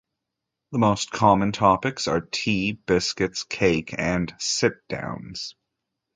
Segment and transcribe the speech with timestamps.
[0.71, 5.53] The most common topics are tea, biscuits, cake and "sit downs".